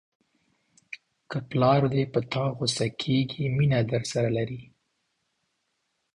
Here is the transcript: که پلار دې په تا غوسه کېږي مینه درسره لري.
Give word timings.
که 1.29 1.37
پلار 1.49 1.81
دې 1.93 2.03
په 2.13 2.19
تا 2.31 2.45
غوسه 2.57 2.87
کېږي 3.01 3.43
مینه 3.57 3.79
درسره 3.91 4.29
لري. 4.37 4.63